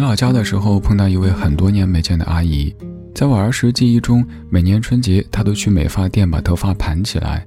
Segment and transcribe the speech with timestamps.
[0.00, 2.74] 回老家的时候，碰到一位很多年没见的阿姨。
[3.14, 7.46] 在我儿时记忆中，每年春节她都去美发店把头发盘起来，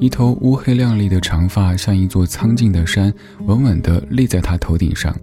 [0.00, 3.14] 一头乌黑亮丽的长发像一座苍劲的山，
[3.46, 5.16] 稳稳地立在她头顶上。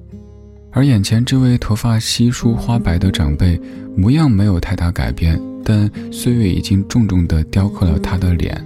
[0.72, 3.60] 而眼前这位头发稀疏花白的长辈，
[3.98, 8.66] 模样没有太大改变，但岁月已经重重地雕刻了他的脸。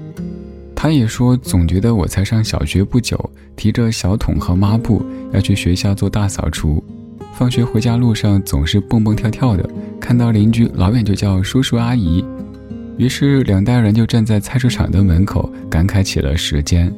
[0.76, 3.18] 他也说，总觉得我才上小学不久，
[3.56, 5.04] 提着小桶和抹布
[5.34, 6.84] 要去学校做大扫除。
[7.38, 12.24] 放学回家路上总是蹦蹦跳跳的，看到邻居老远就叫叔叔阿姨。
[12.98, 16.90] 于是两代人就站在菜市场的门口，感慨起了时间。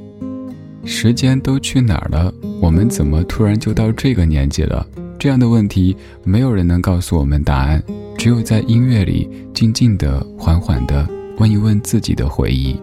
[0.85, 2.31] 时间都去哪儿了？
[2.61, 4.85] 我们怎么突然就到这个年纪了？
[5.17, 7.83] 这样的问题，没有人能告诉我们答案，
[8.15, 11.09] 只有在音乐里静静的、缓缓的
[11.39, 12.79] 问一问自己的回忆。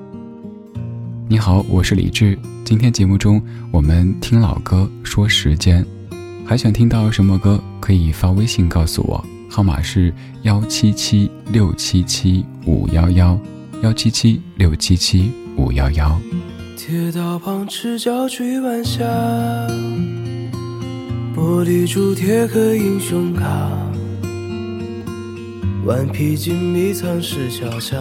[1.28, 2.36] 你好，我是李志。
[2.64, 3.40] 今天节目中，
[3.70, 5.86] 我们听老歌说时间，
[6.46, 7.58] 还想听到什么歌？
[7.80, 13.38] 可以发微信告诉我，号码是幺七七六七七五幺幺，
[13.82, 16.20] 幺七七六七七五幺幺。
[16.76, 19.02] 铁道旁赤脚追晚霞，
[21.34, 23.70] 玻璃珠贴个英雄卡，
[25.86, 27.96] 顽皮筋迷藏石桥下，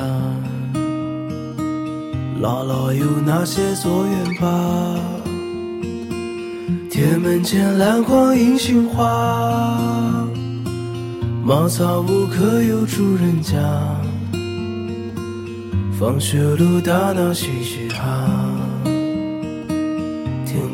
[2.42, 5.13] 姥姥有那些作业吧？
[6.94, 10.28] 铁门前篮筐银杏花，
[11.44, 13.58] 茅草屋可有住人家？
[16.00, 18.30] 放学路打闹嘻嘻哈。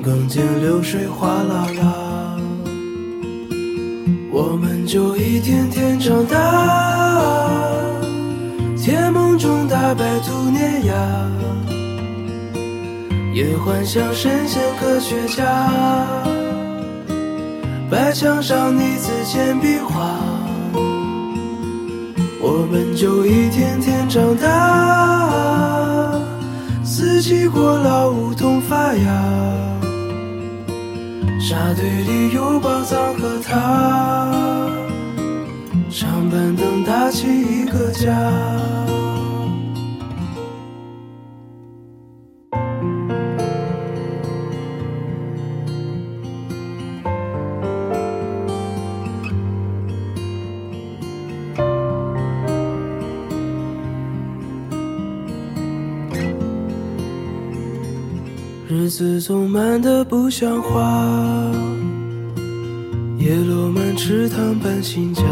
[0.04, 2.38] 更见流水哗啦啦，
[4.32, 7.72] 我们就一天天长大，
[8.76, 10.94] 甜梦中大白兔碾压，
[13.40, 15.46] 也幻想神仙科学家，
[17.90, 20.20] 白墙上你字简笔画，
[22.42, 26.20] 我们就一天天长大，
[26.84, 29.24] 四季过老梧桐发芽。
[31.40, 34.30] 沙堆里有宝藏和他，
[35.90, 38.69] 长板凳搭起一个家。
[58.72, 60.80] 日子总慢得不像话，
[63.18, 65.24] 叶落满池塘搬新家，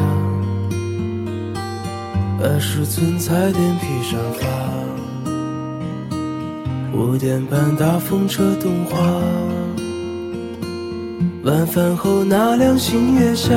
[2.41, 4.47] 二十寸彩电披沙发，
[6.97, 8.97] 五点半大风车动画，
[11.43, 13.53] 晚饭后那凉星月下，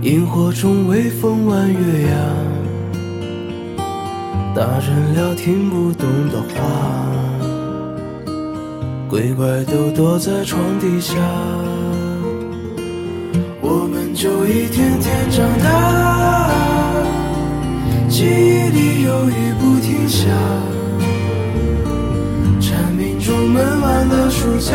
[0.00, 2.16] 萤火虫微风弯月牙，
[4.54, 7.13] 大人聊听不懂的话。
[9.14, 11.14] 鬼怪都躲在床底下，
[13.60, 16.50] 我们就一天天长大，
[18.08, 20.26] 记忆里有雨不停下，
[22.60, 24.74] 蝉鸣中闷完的暑假，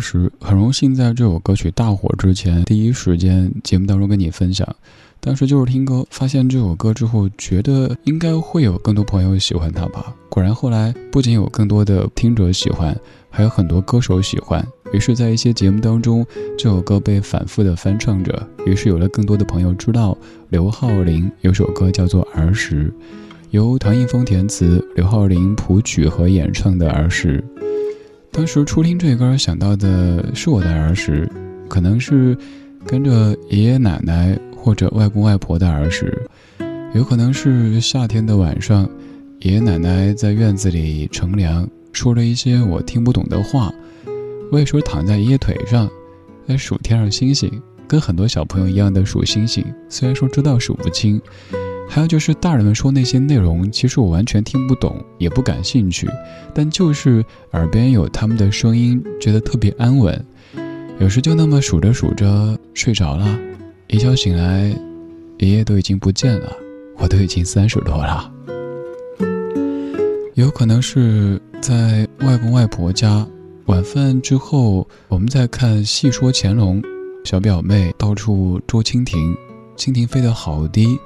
[0.00, 4.66] 时，很荣幸在这首歌曲大火之前，第一时间节目当中跟你分享。
[5.22, 10.14] 当时就是听歌，发现这首歌之后，觉得应该会有更多朋友喜欢它吧。
[10.30, 12.98] 果然，后来不仅有更多的听者喜欢，
[13.28, 14.66] 还有很多歌手喜欢。
[14.92, 16.26] 于是，在一些节目当中，
[16.56, 18.48] 这首歌被反复的翻唱着。
[18.64, 20.16] 于是，有了更多的朋友知道
[20.48, 22.86] 刘浩林有首歌叫做《儿时》，
[23.50, 27.44] 由唐映枫填词，刘浩林谱曲和演唱的《儿时》。
[28.32, 31.28] 当时初听这歌，想到的是我的儿时，
[31.68, 32.36] 可能是
[32.86, 36.16] 跟着爷爷奶奶或者外公外婆的儿时，
[36.94, 38.88] 有可能是夏天的晚上，
[39.40, 43.72] 爷爷奶奶在院子里乘凉，说了一些我听不懂的话。
[44.52, 45.88] 我有时候躺在爷爷腿上，
[46.46, 47.50] 在数天上星星，
[47.86, 51.20] 跟很多小朋友一样的数星星，虽然说知道数不清。
[51.92, 56.08] 还有就是大人们说那些内容，其实我完全听不懂，也不感兴趣，
[56.54, 60.24] 但就是耳边有他们的声音，觉得特别安稳。
[61.00, 63.36] 有时就那么数着数着睡着了，
[63.88, 64.72] 一觉醒来，
[65.38, 66.52] 爷爷都已经不见了，
[66.96, 68.32] 我都已经三十多了。
[70.34, 73.26] 有可能是在外公外婆家，
[73.66, 76.80] 晚饭之后，我们在看《戏说乾隆》，
[77.24, 79.36] 小表妹到处捉蜻蜓，
[79.76, 80.96] 蜻蜓飞得好低。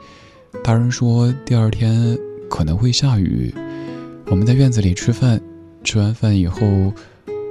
[0.63, 2.17] 大人说第二天
[2.49, 3.53] 可能会下雨，
[4.27, 5.41] 我们在院子里吃饭，
[5.83, 6.61] 吃完饭以后，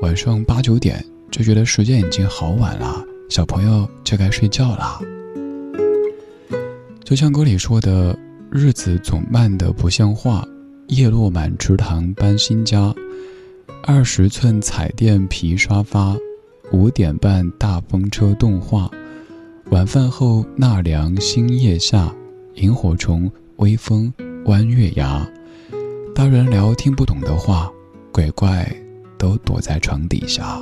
[0.01, 4.99] 晚上八九点就觉得时间已经好晚了，小朋友就该睡觉了。
[7.03, 8.17] 就像歌里说的，
[8.49, 10.47] 日子总慢得不像话，
[10.87, 12.93] 叶落满池塘搬新家，
[13.83, 16.15] 二十寸彩电皮沙发，
[16.71, 18.89] 五点半大风车动画，
[19.69, 22.11] 晚饭后纳凉星夜下。
[22.55, 24.13] 萤火虫，微风，
[24.45, 25.27] 弯月牙，
[26.13, 27.71] 大人聊听不懂的话，
[28.11, 28.71] 鬼怪
[29.17, 30.61] 都躲在床底下。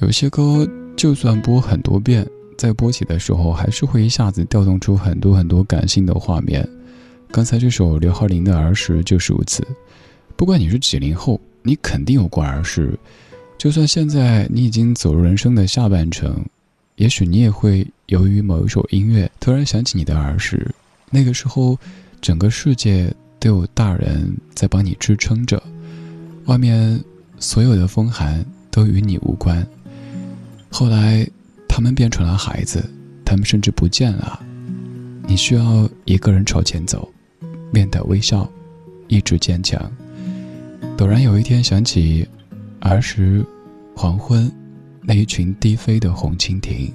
[0.00, 2.26] 有些歌就算播很多遍，
[2.58, 6.68] 在播起的时候，还是会一下子调动出很多很多感性的画面。
[7.30, 9.66] 刚才这首刘浩林的儿时就是如此。
[10.36, 12.98] 不管你是几零后，你肯定有过儿时。
[13.56, 16.44] 就算现在你已经走入人生的下半程。
[16.96, 20.66] 也许你也会由于某一首音乐突然想起你的儿时，
[21.10, 21.78] 那个时候，
[22.22, 25.62] 整个世界都有大人在帮你支撑着，
[26.46, 26.98] 外面
[27.38, 29.66] 所有的风寒都与你无关。
[30.70, 31.28] 后来，
[31.68, 32.82] 他们变成了孩子，
[33.24, 34.40] 他们甚至不见了，
[35.26, 37.06] 你需要一个人朝前走，
[37.70, 38.50] 面带微笑，
[39.08, 39.90] 一直坚强。
[40.96, 42.26] 陡然有一天想起
[42.80, 43.44] 儿时，
[43.94, 44.50] 黄昏。
[45.08, 46.92] 那一群低飞的红蜻蜓，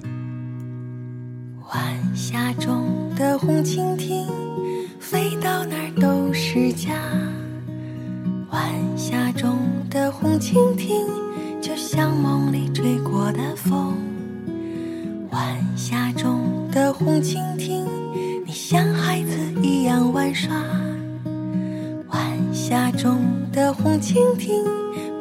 [1.72, 4.26] 晚霞中的红蜻蜓，
[5.00, 6.92] 飞到哪儿都是家。
[8.50, 9.56] 晚霞中
[9.88, 10.94] 的红蜻蜓，
[11.62, 13.96] 就像梦里吹过的风。
[15.30, 17.82] 晚霞中的红蜻蜓，
[18.44, 20.54] 你像孩子一样玩耍。
[22.08, 24.62] 晚霞中的红蜻蜓，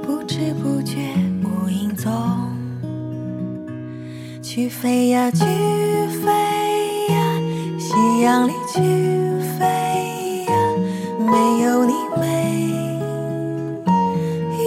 [0.03, 0.97] 不知不觉
[1.41, 2.40] 无影踪。
[4.53, 6.27] 去飞呀，去飞
[7.07, 7.39] 呀，
[7.79, 8.81] 夕阳里去
[9.57, 10.53] 飞呀，
[11.17, 12.99] 没有你没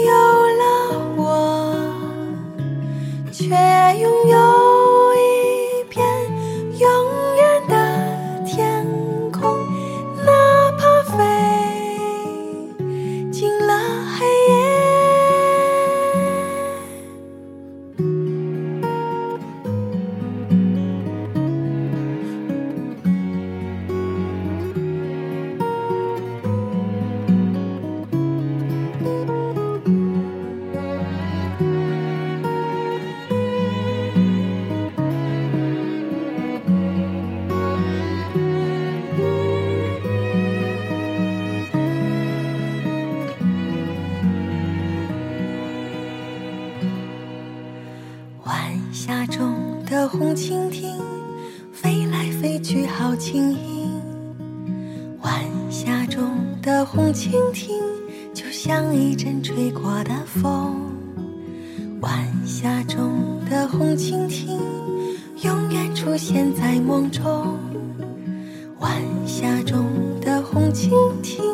[0.06, 0.10] 有
[0.56, 0.64] 了
[1.18, 1.76] 我，
[3.30, 3.44] 却
[4.00, 4.73] 拥有。
[56.64, 57.78] 的红蜻蜓
[58.33, 60.75] 就像一阵吹过的风。
[62.00, 64.59] 晚霞中的红蜻蜓
[65.42, 67.59] 永远出现在梦中。
[68.78, 68.90] 晚
[69.26, 69.85] 霞中
[70.23, 70.88] 的红蜻
[71.23, 71.44] 蜓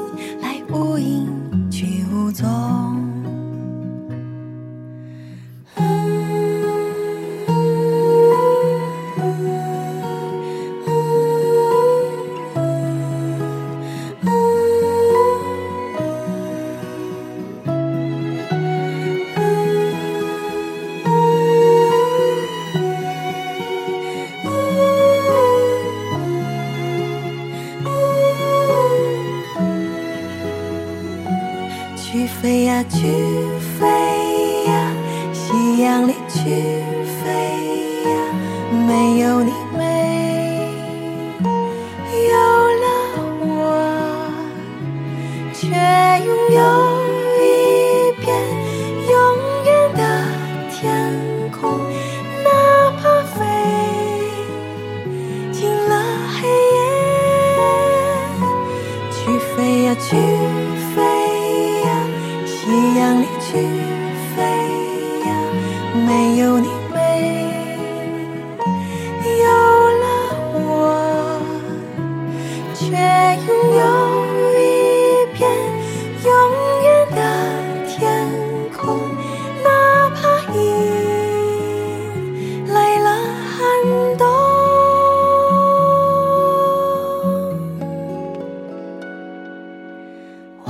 [36.51, 37.00] 阳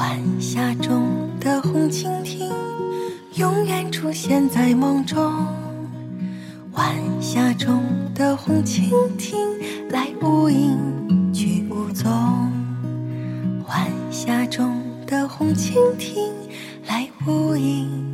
[0.00, 2.50] 晚霞中的红蜻蜓
[3.34, 5.46] 永远出现在梦中。
[6.72, 9.38] 晚霞中的红蜻蜓
[9.90, 12.10] 来无影去无踪。
[13.68, 16.32] 晚霞中的红蜻蜓
[16.86, 18.09] 来无影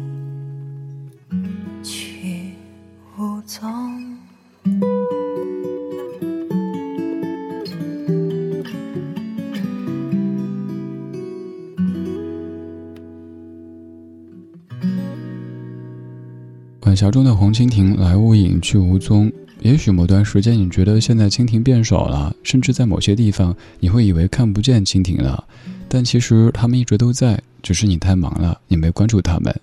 [16.97, 25.45] 霞中的红蜻蜓，来无影去无踪也许某段时间你觉得现在蜻蜓变少了，甚至在某些地方你会以为看不见蜻蜓了，
[25.89, 29.55] 但其实它们一直都在，只是你太忙了，你没关注它们。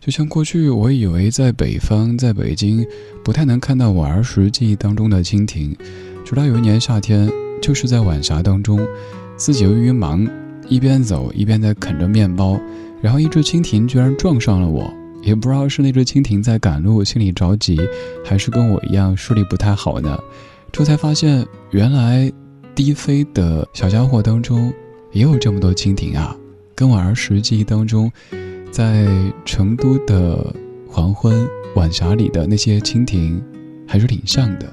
[0.00, 2.84] 就像过去我以为在北方，在北京
[3.22, 5.76] 不太能看到我儿时记忆当中的蜻蜓，
[6.24, 7.30] 直到有一年夏天，
[7.62, 8.80] 就是在晚霞当中，
[9.36, 10.26] 自己由于忙，
[10.68, 12.58] 一边走一边在啃着面包，
[13.02, 14.92] 然后一只蜻蜓居然撞上了我。
[15.22, 17.78] 也不知道是那只蜻蜓在赶路，心里着急，
[18.24, 20.18] 还是跟我一样视力不太好呢？
[20.72, 22.32] 这才发现，原来
[22.74, 24.72] 低飞的小家伙当中
[25.12, 26.36] 也有这么多蜻蜓啊！
[26.74, 28.10] 跟我儿时记忆当中，
[28.70, 29.06] 在
[29.44, 30.54] 成都的
[30.88, 33.42] 黄昏晚霞里的那些蜻蜓，
[33.86, 34.72] 还是挺像的。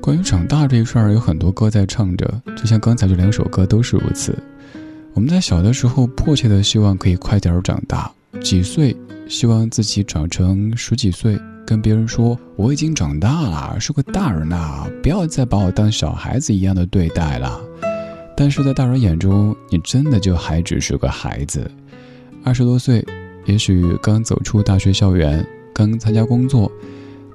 [0.00, 4.36] 关于长大这一事儿，有很多歌在唱着，就像刚才这两首歌都是如此。
[5.14, 8.96] 我们在小的时候迫切的希望可以快点长大，几岁
[9.28, 17.60] 希望自己长成十几岁，跟别人说我已经长大了，是个大人了，不要再把我当小孩子一样的对待了。
[18.34, 21.70] 但是在大人眼中，你真的就还只是个孩子。
[22.42, 23.04] 二十多岁，
[23.44, 26.72] 也许刚走出大学校园，刚参加工作，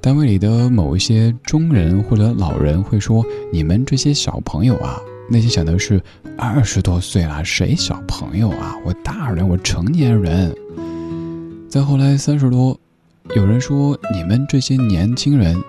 [0.01, 6.01] 单位里的某一些中人或者老人会说：“你们这些小朋友啊。”内心想的是，
[6.37, 8.75] 二十多岁了，谁小朋友啊？
[8.85, 10.55] 我大人，我成年人。
[11.67, 12.79] 再后来三十多，
[13.35, 15.61] 有人说你们这些年轻人，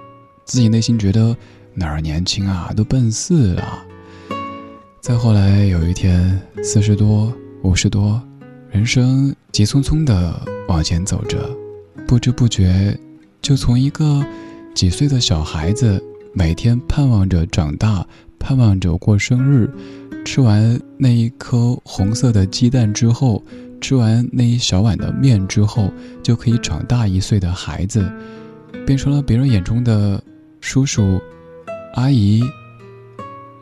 [0.45, 1.37] 自己内心觉得
[1.75, 3.85] 哪儿年轻啊，都奔四了。
[5.01, 8.23] 再后来有一天，四十多、五十多，
[8.71, 11.51] 人生急匆匆的往前走着，
[12.07, 12.97] 不知不觉
[13.43, 14.25] 就从一个
[14.73, 16.01] 几岁的小孩子，
[16.33, 18.07] 每天盼望着长大。
[18.39, 19.69] 盼望着过生日，
[20.25, 23.43] 吃完那一颗红色的鸡蛋之后，
[23.81, 25.93] 吃完那一小碗的面之后，
[26.23, 28.11] 就可以长大一岁的孩子，
[28.87, 30.23] 变成了别人眼中的
[30.61, 31.21] 叔叔、
[31.95, 32.43] 阿姨、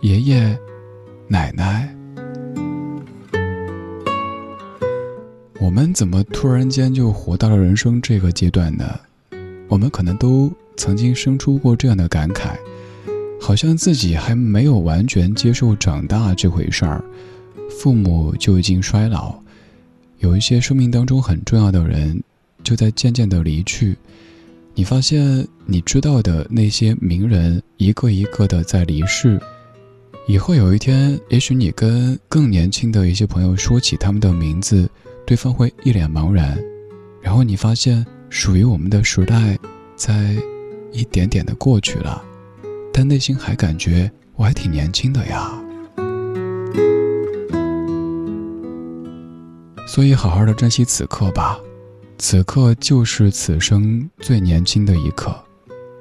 [0.00, 0.58] 爷爷、
[1.28, 1.92] 奶奶。
[5.58, 8.84] 我们怎么突然间就活到了人生这个阶段呢？
[9.68, 12.56] 我们可能都曾经生出过这样的感慨。
[13.46, 17.04] 好像自己还没有完全接受长大这回事儿，
[17.70, 19.36] 父母就已经衰老，
[20.18, 22.20] 有一些生命当中很重要的人
[22.64, 23.96] 就在渐渐的离去。
[24.74, 29.40] 你发现你知道的那些名人一个一个的在离世，
[30.26, 34.90] 以后有一天，也许你跟更年轻的一些朋友说起他们的名字，
[35.24, 36.58] 对方会一脸茫然，
[37.22, 39.56] 然后你发现属于我们的时代
[39.94, 40.34] 在
[40.90, 42.24] 一点点的过去了。
[42.98, 45.52] 但内心还感觉我还挺年轻的呀，
[49.86, 51.58] 所以好好的珍惜此刻吧，
[52.16, 55.36] 此刻就是此生最年轻的一刻，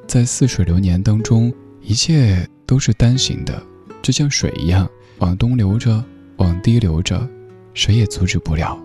[0.08, 3.62] 在似水流年当中，一切都是单行的，
[4.02, 6.02] 就像水一样，往东流着，
[6.38, 7.28] 往低流着，
[7.74, 8.80] 谁也阻止不了。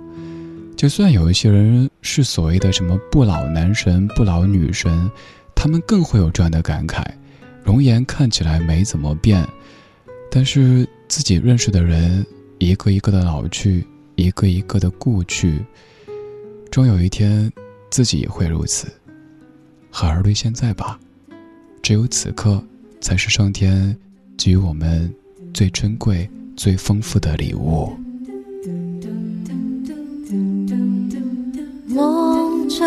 [0.76, 5.08] 就算有一些人是所谓的什么不老男神、不老女神，
[5.54, 7.04] 他们更会有这样的感慨。
[7.64, 9.46] 容颜看起来没怎么变，
[10.30, 12.24] 但是自己认识的人
[12.58, 13.86] 一个一个的老去，
[14.16, 15.64] 一个一个的故去，
[16.70, 17.52] 终有一天，
[17.90, 18.88] 自己也会如此。
[19.90, 20.98] 好好对现在吧，
[21.82, 22.62] 只有此刻，
[23.00, 23.96] 才是上天
[24.36, 25.12] 给予我们
[25.52, 27.92] 最珍贵、最丰富的礼物。
[31.88, 32.84] 梦着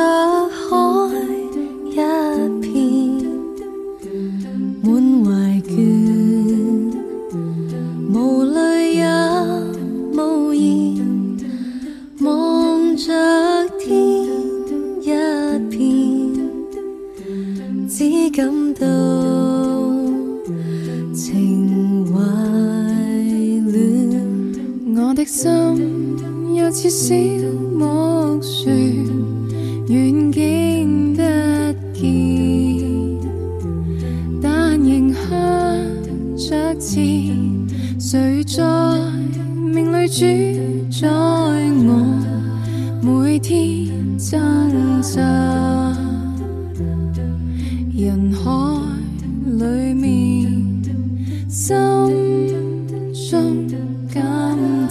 [53.33, 53.67] 中
[54.13, 54.23] 感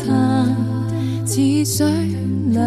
[0.05, 0.53] 叹，
[1.25, 1.87] 似水
[2.51, 2.61] 流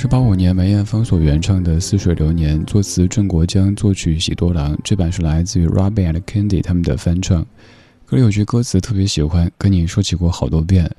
[0.00, 4.74] 是八五年梅艳芳所原唱的《似水流年》，作词郑国江，作曲喜多郎。
[4.82, 7.46] 这版是来自于 Robin and Candy 他们的翻唱。
[8.06, 10.90] 歌里有句歌词特别喜欢，跟你说起过好多遍：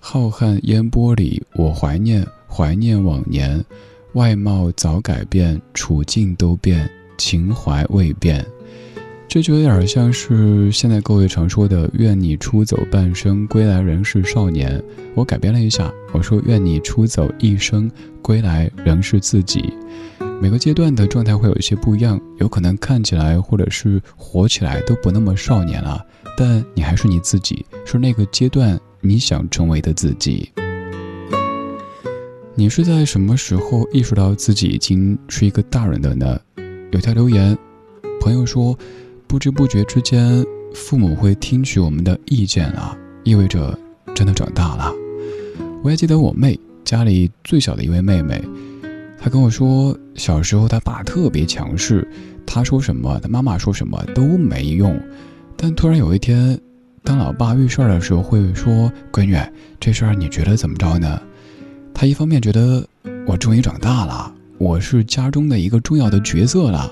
[0.00, 3.64] 浩瀚烟波里，我怀念怀念往年，
[4.14, 8.44] 外貌早改变，处境都变，情怀未变。
[9.30, 14.82] 这就有点像是现在各位常说的“愿你出走半生，归来仍是少年”。
[15.14, 17.88] 我改编了一下，我说“愿你出走一生，
[18.20, 19.72] 归来仍是自己”。
[20.42, 26.04] 每个阶段的状态会有一些不一样，有可能看起来或者是活起来都不那么少年了，
[26.36, 30.50] 但你还是你自己，是那个阶段你想成为的自己。
[32.56, 36.36] 你是在什么时候意识到自己已经是一个大人的呢？
[36.90, 37.56] 有条留言，
[38.20, 38.76] 朋友说。
[39.30, 43.78] 不知不觉之间，父母会听取我们的意见了，意味着
[44.12, 44.92] 真的长大了。
[45.84, 48.42] 我还记得我妹家里最小的一位妹妹，
[49.20, 52.04] 她跟我说，小时候她爸特别强势，
[52.44, 55.00] 她说什么，她妈妈说什么都没用。
[55.56, 56.60] 但突然有一天，
[57.04, 59.38] 当老爸遇事儿的时候，会说：“闺女，
[59.78, 61.22] 这事儿你觉得怎么着呢？”
[61.94, 62.84] 她一方面觉得
[63.28, 66.90] 我终于长大了，我是家中的一个重要的角色了。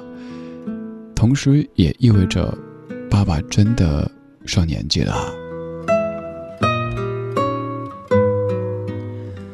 [1.19, 2.57] 同时也意味着，
[3.11, 4.09] 爸爸真的
[4.47, 5.35] 上年纪了。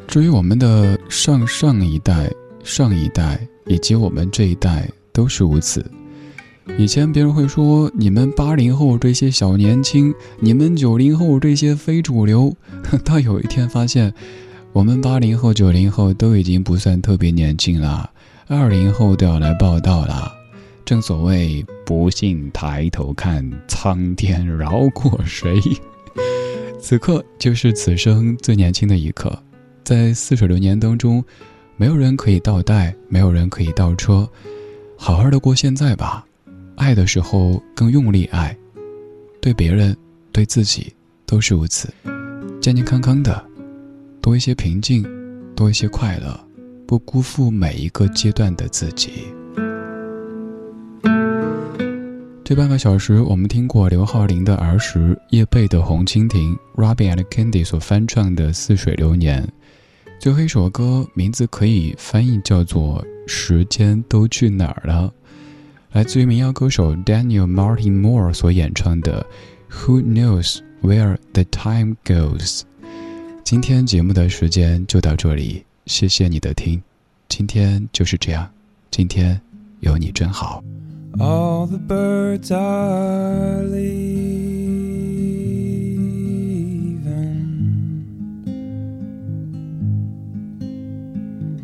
[0.07, 2.29] 至于我们的上上一代、
[2.63, 5.83] 上一代以及我们这一代，都是如此。
[6.77, 12.55] 以前别人会说你们八零后这些小年轻，你们九零后这些非主流。
[13.03, 14.13] 到有一天发现，
[14.71, 18.07] 我们八零后、九零后都已经不算特别年轻了，
[18.47, 20.31] 二零后都要来报道了。
[20.85, 25.59] 正所谓不信抬头看，苍天饶过谁？
[26.79, 29.35] 此刻就是此生最年轻的一刻，
[29.83, 31.23] 在似水流年当中，
[31.75, 34.29] 没有人可以倒带，没有人可以倒车，
[34.95, 36.23] 好好的过现在吧。
[36.75, 38.55] 爱的时候更用力爱，
[39.41, 39.97] 对别人、
[40.31, 40.93] 对自己
[41.25, 41.89] 都是如此，
[42.61, 43.43] 健健康康的。
[44.21, 45.03] 多一些平静，
[45.55, 46.39] 多一些快乐，
[46.85, 49.11] 不辜负每一个阶段的自己。
[52.45, 59.43] 这半个小时，我们听过刘浩霖的儿时，叶蓓的红蜻蜓，Robin and Candy 所翻唱的《似水流年》。
[60.19, 65.11] 最后一首歌名字可以翻译叫做《时间都去哪儿了》，
[65.91, 69.25] 来自于民谣歌手 Daniel Martin Moore 所演唱的
[69.75, 72.59] 《Who Knows Where the Time Goes》。
[73.43, 76.79] 今天节目的时间就到这里，谢谢你的听。
[77.27, 78.47] 今天就是这样，
[78.91, 79.41] 今天
[79.79, 80.63] 有你真好。
[81.17, 83.95] All the birds are leaving,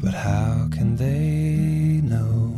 [0.01, 2.53] but how can they know?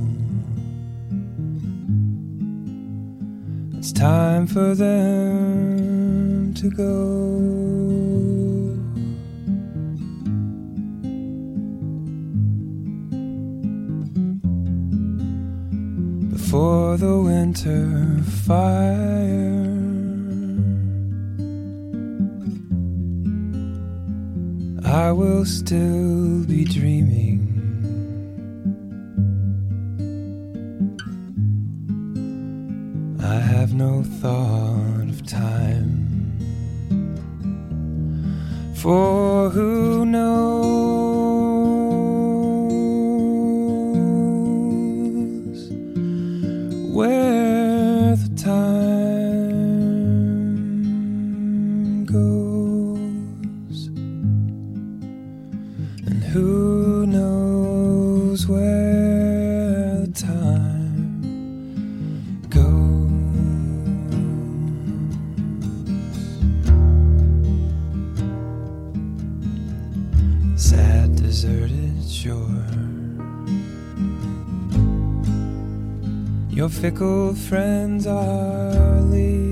[3.80, 8.23] It's time for them to go.
[16.54, 19.66] For the winter fire.
[24.86, 27.40] I will still be dreaming.
[33.20, 35.92] I have no thought of time.
[38.76, 39.13] For
[76.64, 79.44] Your fickle friends are leaving.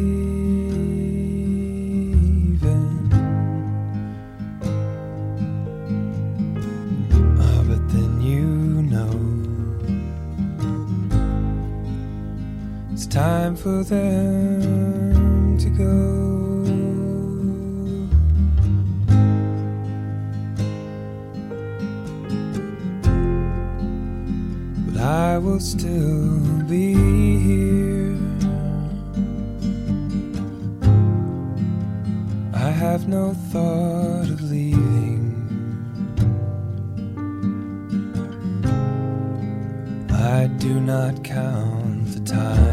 [7.37, 9.11] Ah, but then you know
[12.93, 16.20] it's time for them to go.
[25.51, 28.17] Will still be here.
[32.53, 35.27] I have no thought of leaving.
[40.09, 42.70] I do not count the time.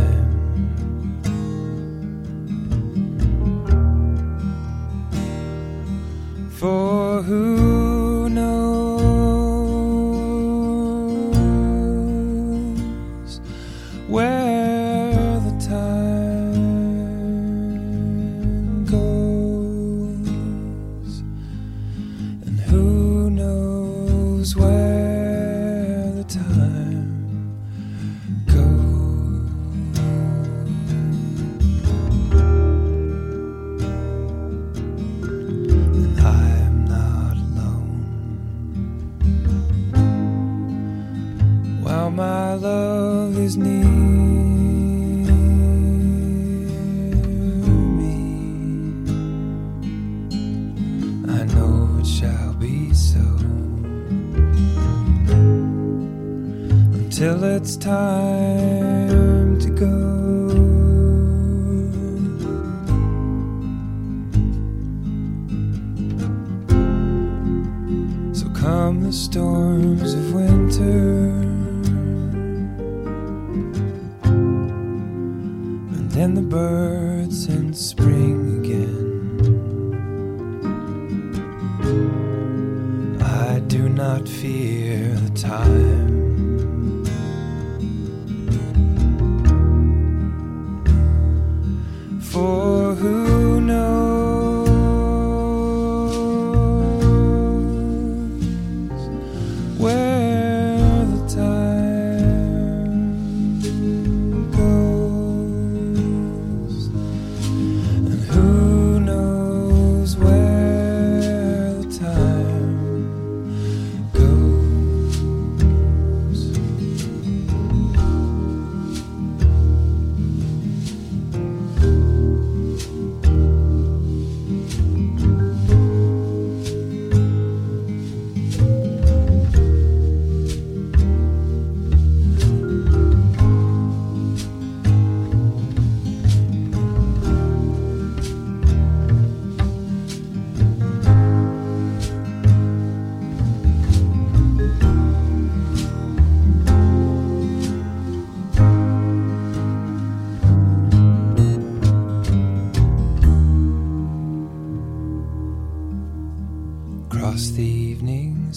[57.18, 59.96] Till it's time to go.
[68.32, 70.14] So come the storms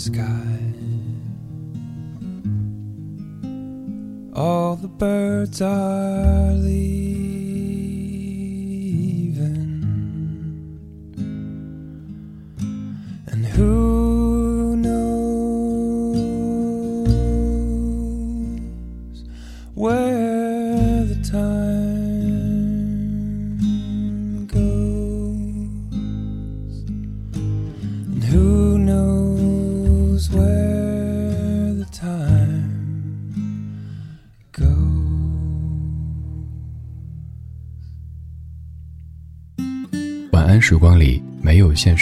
[0.01, 0.57] sky.
[4.33, 7.10] All the birds are leaving.